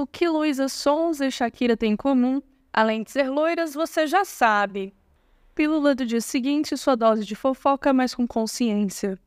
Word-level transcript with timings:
O 0.00 0.06
que 0.06 0.26
Luísa 0.26 0.66
Sons 0.66 1.20
e 1.20 1.30
Shakira 1.30 1.76
têm 1.76 1.92
em 1.92 1.96
comum, 1.96 2.40
além 2.72 3.02
de 3.02 3.10
ser 3.10 3.28
loiras, 3.28 3.74
você 3.74 4.06
já 4.06 4.24
sabe. 4.24 4.94
Pílula 5.54 5.94
do 5.94 6.06
dia 6.06 6.22
seguinte, 6.22 6.74
sua 6.74 6.96
dose 6.96 7.22
de 7.22 7.36
fofoca, 7.36 7.92
mas 7.92 8.14
com 8.14 8.26
consciência. 8.26 9.18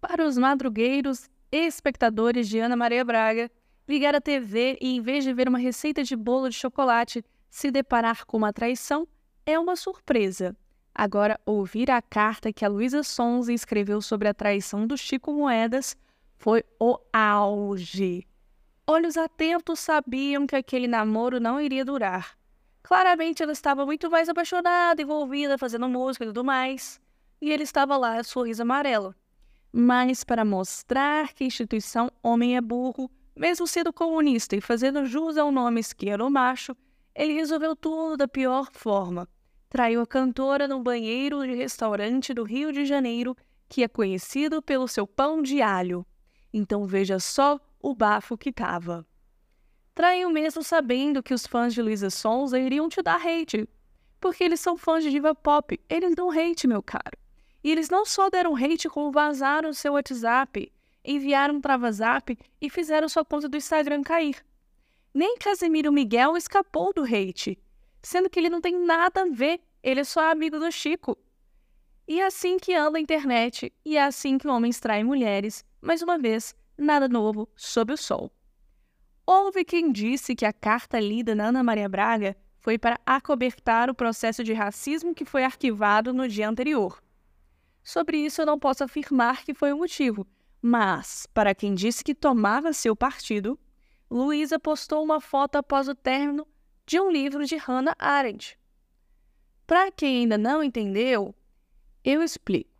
Para 0.00 0.24
os 0.24 0.38
madrugueiros 0.38 1.28
e 1.50 1.66
espectadores 1.66 2.48
de 2.48 2.60
Ana 2.60 2.76
Maria 2.76 3.04
Braga, 3.04 3.50
ligar 3.88 4.14
a 4.14 4.20
TV 4.20 4.78
e, 4.80 4.94
em 4.94 5.00
vez 5.00 5.24
de 5.24 5.32
ver 5.32 5.48
uma 5.48 5.58
receita 5.58 6.04
de 6.04 6.14
bolo 6.14 6.48
de 6.48 6.54
chocolate, 6.54 7.24
se 7.50 7.72
deparar 7.72 8.24
com 8.24 8.36
uma 8.36 8.52
traição 8.52 9.04
é 9.44 9.58
uma 9.58 9.74
surpresa. 9.74 10.56
Agora, 10.94 11.40
ouvir 11.44 11.90
a 11.90 12.00
carta 12.00 12.52
que 12.52 12.64
a 12.64 12.68
Luísa 12.68 13.02
Sonza 13.02 13.52
escreveu 13.52 14.00
sobre 14.00 14.28
a 14.28 14.34
traição 14.34 14.86
do 14.86 14.96
Chico 14.96 15.32
Moedas 15.32 15.96
foi 16.38 16.64
o 16.78 16.98
auge. 17.12 18.26
Olhos 18.86 19.16
atentos 19.16 19.80
sabiam 19.80 20.46
que 20.46 20.56
aquele 20.56 20.86
namoro 20.86 21.40
não 21.40 21.60
iria 21.60 21.84
durar. 21.84 22.38
Claramente 22.82 23.42
ela 23.42 23.52
estava 23.52 23.84
muito 23.84 24.10
mais 24.10 24.28
apaixonada, 24.28 25.02
envolvida, 25.02 25.58
fazendo 25.58 25.88
música 25.88 26.24
e 26.24 26.28
tudo 26.28 26.44
mais. 26.44 27.00
E 27.40 27.50
ele 27.50 27.64
estava 27.64 27.96
lá, 27.96 28.22
sorriso 28.22 28.62
amarelo. 28.62 29.14
Mas 29.72 30.24
para 30.24 30.44
mostrar 30.44 31.34
que 31.34 31.44
a 31.44 31.46
instituição 31.46 32.10
Homem 32.22 32.56
é 32.56 32.60
Burro, 32.60 33.10
mesmo 33.36 33.66
sendo 33.66 33.92
comunista 33.92 34.56
e 34.56 34.60
fazendo 34.60 35.04
jus 35.04 35.36
ao 35.36 35.52
nome 35.52 35.80
esquerdo 35.80 36.30
macho, 36.30 36.74
ele 37.14 37.34
resolveu 37.34 37.76
tudo 37.76 38.16
da 38.16 38.28
pior 38.28 38.68
forma. 38.72 39.28
Traiu 39.68 40.00
a 40.00 40.06
cantora 40.06 40.66
no 40.66 40.82
banheiro 40.82 41.44
de 41.44 41.54
restaurante 41.54 42.32
do 42.32 42.44
Rio 42.44 42.72
de 42.72 42.86
Janeiro, 42.86 43.36
que 43.68 43.82
é 43.82 43.88
conhecido 43.88 44.62
pelo 44.62 44.88
seu 44.88 45.06
pão 45.06 45.42
de 45.42 45.60
alho. 45.60 46.06
Então 46.52 46.86
veja 46.86 47.18
só 47.18 47.60
o 47.80 47.94
bafo 47.94 48.36
que 48.36 48.52
tava. 48.52 49.06
Traiu 49.94 50.30
mesmo 50.30 50.62
sabendo 50.62 51.22
que 51.22 51.34
os 51.34 51.46
fãs 51.46 51.74
de 51.74 51.82
Luísa 51.82 52.10
Sonza 52.10 52.58
iriam 52.58 52.88
te 52.88 53.02
dar 53.02 53.20
hate. 53.20 53.68
Porque 54.20 54.44
eles 54.44 54.60
são 54.60 54.76
fãs 54.76 55.02
de 55.02 55.10
diva 55.10 55.34
pop. 55.34 55.78
Eles 55.88 56.14
dão 56.14 56.30
hate, 56.30 56.66
meu 56.66 56.82
caro. 56.82 57.18
E 57.62 57.70
eles 57.70 57.90
não 57.90 58.04
só 58.06 58.30
deram 58.30 58.54
hate, 58.56 58.88
como 58.88 59.10
vazaram 59.10 59.72
seu 59.72 59.94
WhatsApp, 59.94 60.72
enviaram 61.04 61.60
para 61.60 61.76
WhatsApp 61.76 62.38
e 62.60 62.70
fizeram 62.70 63.08
sua 63.08 63.24
conta 63.24 63.48
do 63.48 63.56
Instagram 63.56 64.02
cair. 64.02 64.44
Nem 65.12 65.36
Casemiro 65.38 65.92
Miguel 65.92 66.36
escapou 66.36 66.92
do 66.92 67.02
hate, 67.02 67.58
sendo 68.02 68.30
que 68.30 68.38
ele 68.38 68.50
não 68.50 68.60
tem 68.60 68.78
nada 68.78 69.22
a 69.22 69.28
ver, 69.28 69.60
ele 69.82 70.00
é 70.00 70.04
só 70.04 70.30
amigo 70.30 70.58
do 70.58 70.70
Chico. 70.70 71.18
E 72.08 72.22
é 72.22 72.26
assim 72.26 72.56
que 72.56 72.74
anda 72.74 72.96
a 72.96 73.00
internet, 73.00 73.70
e 73.84 73.98
é 73.98 74.02
assim 74.02 74.38
que 74.38 74.48
homens 74.48 74.80
traem 74.80 75.04
mulheres, 75.04 75.62
mais 75.78 76.00
uma 76.00 76.16
vez, 76.18 76.56
nada 76.78 77.06
novo 77.06 77.46
sob 77.54 77.92
o 77.92 77.98
sol. 77.98 78.32
Houve 79.26 79.62
quem 79.62 79.92
disse 79.92 80.34
que 80.34 80.46
a 80.46 80.52
carta 80.54 80.98
lida 80.98 81.34
na 81.34 81.48
Ana 81.48 81.62
Maria 81.62 81.86
Braga 81.86 82.34
foi 82.60 82.78
para 82.78 82.98
acobertar 83.04 83.90
o 83.90 83.94
processo 83.94 84.42
de 84.42 84.54
racismo 84.54 85.14
que 85.14 85.26
foi 85.26 85.44
arquivado 85.44 86.14
no 86.14 86.26
dia 86.26 86.48
anterior. 86.48 86.98
Sobre 87.84 88.16
isso 88.16 88.40
eu 88.40 88.46
não 88.46 88.58
posso 88.58 88.82
afirmar 88.82 89.44
que 89.44 89.52
foi 89.52 89.70
o 89.70 89.76
motivo, 89.76 90.26
mas, 90.62 91.26
para 91.34 91.54
quem 91.54 91.74
disse 91.74 92.02
que 92.02 92.14
tomava 92.14 92.72
seu 92.72 92.96
partido, 92.96 93.58
Luísa 94.10 94.58
postou 94.58 95.04
uma 95.04 95.20
foto 95.20 95.56
após 95.56 95.88
o 95.88 95.94
término 95.94 96.48
de 96.86 96.98
um 96.98 97.10
livro 97.10 97.44
de 97.44 97.56
Hannah 97.56 97.94
Arendt. 97.98 98.58
Para 99.66 99.92
quem 99.92 100.22
ainda 100.22 100.38
não 100.38 100.62
entendeu, 100.64 101.34
eu 102.10 102.22
explico. 102.22 102.70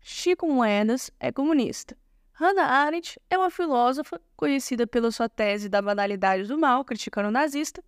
Chico 0.00 0.48
Moedas 0.48 1.10
é 1.20 1.30
comunista. 1.30 1.96
Hannah 2.32 2.64
Arendt 2.64 3.20
é 3.28 3.36
uma 3.36 3.50
filósofa 3.50 4.20
conhecida 4.36 4.86
pela 4.86 5.10
sua 5.10 5.28
tese 5.28 5.68
da 5.68 5.82
banalidade 5.82 6.44
do 6.44 6.56
mal, 6.56 6.84
criticando 6.84 7.28
o 7.28 7.32
nazista, 7.32 7.84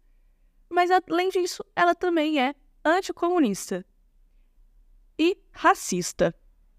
mas 0.69 0.91
além 0.91 1.31
disso, 1.31 1.65
ela 1.75 1.95
também 1.95 2.41
é 2.41 2.55
anticomunista 2.85 3.85
e 5.19 5.39
racista. 5.53 6.35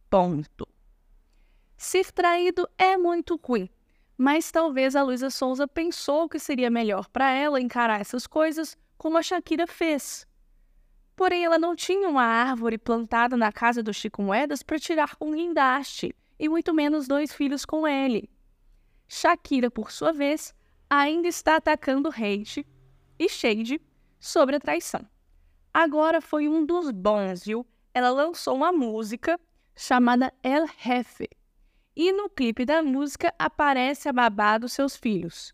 Ponto. 0.09 0.67
Ser 1.77 2.11
traído 2.11 2.69
é 2.77 2.97
muito 2.97 3.39
ruim, 3.41 3.69
mas 4.17 4.51
talvez 4.51 4.95
a 4.95 5.01
Luísa 5.01 5.31
Souza 5.31 5.67
pensou 5.67 6.29
que 6.29 6.37
seria 6.37 6.69
melhor 6.69 7.07
para 7.09 7.31
ela 7.31 7.59
encarar 7.59 8.01
essas 8.01 8.27
coisas 8.27 8.77
como 8.97 9.17
a 9.17 9.23
Shakira 9.23 9.65
fez. 9.65 10.27
Porém, 11.21 11.45
ela 11.45 11.59
não 11.59 11.75
tinha 11.75 12.09
uma 12.09 12.23
árvore 12.23 12.79
plantada 12.79 13.37
na 13.37 13.51
casa 13.51 13.83
do 13.83 13.93
Chico 13.93 14.23
Moedas 14.23 14.63
para 14.63 14.79
tirar 14.79 15.15
um 15.21 15.33
guindaste, 15.33 16.15
e 16.39 16.49
muito 16.49 16.73
menos 16.73 17.07
dois 17.07 17.31
filhos 17.31 17.63
com 17.63 17.87
ele. 17.87 18.27
Shakira, 19.07 19.69
por 19.69 19.91
sua 19.91 20.11
vez, 20.11 20.51
ainda 20.89 21.27
está 21.27 21.57
atacando 21.57 22.09
hate 22.09 22.65
e 23.19 23.29
shade 23.29 23.79
sobre 24.19 24.55
a 24.55 24.59
traição. 24.59 25.07
Agora 25.71 26.21
foi 26.21 26.47
um 26.47 26.65
dos 26.65 26.89
bons, 26.89 27.45
viu? 27.45 27.67
Ela 27.93 28.09
lançou 28.09 28.55
uma 28.55 28.71
música 28.71 29.39
chamada 29.75 30.33
El 30.41 30.65
Jefe. 30.75 31.29
E 31.95 32.11
no 32.11 32.31
clipe 32.31 32.65
da 32.65 32.81
música 32.81 33.31
aparece 33.37 34.09
a 34.09 34.13
babá 34.13 34.57
dos 34.57 34.73
seus 34.73 34.95
filhos. 34.95 35.53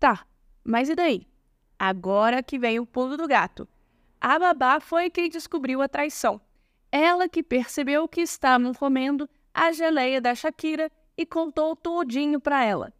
Tá, 0.00 0.26
mas 0.64 0.88
e 0.88 0.96
daí? 0.96 1.28
Agora 1.78 2.42
que 2.42 2.58
vem 2.58 2.80
o 2.80 2.86
pulo 2.86 3.16
do 3.16 3.28
gato. 3.28 3.68
A 4.28 4.40
babá 4.40 4.80
foi 4.80 5.08
quem 5.08 5.28
descobriu 5.28 5.80
a 5.80 5.86
traição. 5.88 6.40
Ela 6.90 7.28
que 7.28 7.44
percebeu 7.44 8.08
que 8.08 8.22
estavam 8.22 8.74
comendo 8.74 9.30
a 9.54 9.70
geleia 9.70 10.20
da 10.20 10.34
Shakira 10.34 10.90
e 11.16 11.24
contou 11.24 11.76
tudinho 11.76 12.40
para 12.40 12.64
ela. 12.64 12.92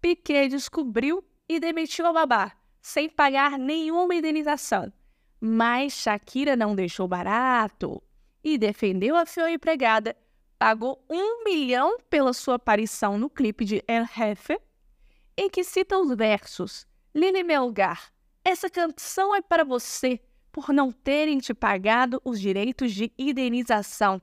Piquet 0.00 0.48
descobriu 0.48 1.22
e 1.46 1.60
demitiu 1.60 2.06
a 2.06 2.12
babá, 2.14 2.56
sem 2.80 3.06
pagar 3.06 3.58
nenhuma 3.58 4.14
indenização. 4.14 4.90
Mas 5.38 5.92
Shakira 5.92 6.56
não 6.56 6.74
deixou 6.74 7.06
barato 7.06 8.02
e 8.42 8.56
defendeu 8.56 9.14
a 9.14 9.26
sua 9.26 9.50
empregada, 9.50 10.16
pagou 10.58 11.04
um 11.10 11.44
milhão 11.44 11.98
pela 12.08 12.32
sua 12.32 12.54
aparição 12.54 13.18
no 13.18 13.28
clipe 13.28 13.66
de 13.66 13.84
El 13.86 14.06
Jefe, 14.06 14.58
em 15.36 15.50
que 15.50 15.64
cita 15.64 15.98
os 15.98 16.16
versos 16.16 16.86
Lili 17.14 17.44
Melgar, 17.44 18.10
essa 18.42 18.68
canção 18.70 19.34
é 19.34 19.40
para 19.42 19.64
você 19.64 20.18
por 20.52 20.72
não 20.72 20.92
terem 20.92 21.38
te 21.38 21.54
pagado 21.54 22.20
os 22.24 22.38
direitos 22.38 22.92
de 22.92 23.10
indenização. 23.18 24.20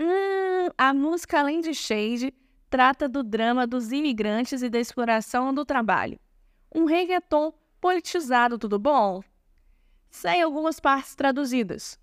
Hum, 0.00 0.70
a 0.78 0.94
música, 0.94 1.40
além 1.40 1.60
de 1.60 1.74
shade, 1.74 2.32
trata 2.70 3.08
do 3.08 3.22
drama 3.22 3.66
dos 3.66 3.90
imigrantes 3.90 4.62
e 4.62 4.70
da 4.70 4.78
exploração 4.78 5.52
do 5.52 5.64
trabalho. 5.64 6.18
Um 6.74 6.84
reggaeton 6.84 7.52
politizado, 7.80 8.56
tudo 8.56 8.78
bom? 8.78 9.22
Sem 10.08 10.40
algumas 10.40 10.78
partes 10.78 11.14
traduzidas. 11.16 11.98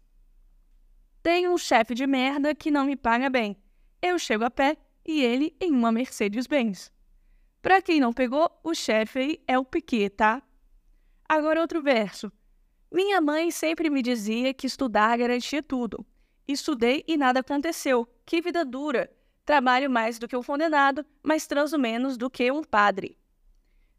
Tenho 1.24 1.54
um 1.54 1.58
chefe 1.58 1.96
de 1.96 2.06
merda 2.06 2.54
que 2.54 2.70
não 2.70 2.86
me 2.86 2.96
paga 2.96 3.30
bem. 3.30 3.58
Eu 4.02 4.20
chego 4.20 4.44
a 4.44 4.52
pé 4.52 4.78
e 5.06 5.22
ele 5.24 5.56
em 5.60 5.72
uma 5.72 5.92
Mercedes-Benz. 5.92 6.92
Pra 7.62 7.82
quem 7.82 8.00
não 8.00 8.14
pegou, 8.14 8.50
o 8.64 8.74
chefe 8.74 9.20
aí 9.20 9.44
é 9.48 9.58
o 9.58 9.66
Piquet, 9.66 10.10
tá? 10.12 10.42
Agora 11.28 11.62
outro 11.62 11.82
verso. 11.82 12.32
Minha 12.92 13.22
mãe 13.22 13.52
sempre 13.52 13.90
me 13.90 14.02
dizia 14.02 14.54
que 14.54 14.66
estudar 14.66 15.18
garantia 15.18 15.62
tudo. 15.62 16.06
Estudei 16.48 17.04
e 17.08 17.16
nada 17.16 17.42
aconteceu. 17.42 18.08
Que 18.26 18.42
vida 18.42 18.66
dura. 18.66 19.12
Trabalho 19.46 19.90
mais 19.90 20.18
do 20.18 20.28
que 20.28 20.36
um 20.36 20.44
condenado, 20.44 21.06
mas 21.22 21.46
transo 21.46 21.78
menos 21.78 22.18
do 22.18 22.30
que 22.30 22.52
um 22.52 22.64
padre. 22.64 23.18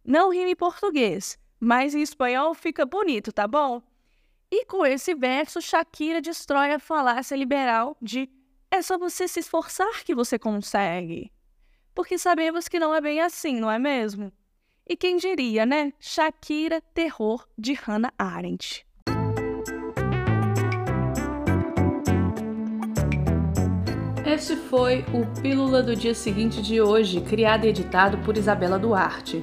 Não 0.05 0.31
rime 0.31 0.53
em 0.53 0.57
português, 0.57 1.39
mas 1.59 1.95
em 1.95 2.03
espanhol 2.03 2.55
fica 2.55 2.85
bonito, 2.85 3.33
tá 3.33 3.47
bom? 3.47 3.81
E 4.51 4.65
com 4.65 4.85
esse 4.85 5.15
verso, 5.15 5.63
Shakira 5.63 6.21
destrói 6.21 6.73
a 6.73 6.81
falácia 6.81 7.37
liberal 7.37 7.97
de 8.03 8.29
é 8.71 8.83
só 8.83 8.99
você 8.99 9.29
se 9.29 9.41
esforçar 9.41 10.05
que 10.05 10.15
você 10.15 10.39
consegue. 10.39 11.33
Porque 11.95 12.19
sabemos 12.19 12.67
que 12.67 12.79
não 12.81 12.95
é 12.95 13.01
bem 13.01 13.21
assim, 13.21 13.61
não 13.61 13.71
é 13.71 13.79
mesmo? 13.79 14.33
E 14.91 14.97
quem 14.97 15.19
diria, 15.19 15.65
né? 15.65 15.93
Shakira, 16.01 16.83
terror 16.93 17.47
de 17.57 17.75
Hannah 17.75 18.13
Arendt. 18.19 18.85
Este 24.27 24.57
foi 24.57 25.05
o 25.15 25.41
Pílula 25.41 25.81
do 25.81 25.95
Dia 25.95 26.13
Seguinte 26.13 26.61
de 26.61 26.81
hoje, 26.81 27.21
criado 27.21 27.67
e 27.67 27.69
editado 27.69 28.19
por 28.25 28.37
Isabela 28.37 28.81
Duarte. 28.81 29.41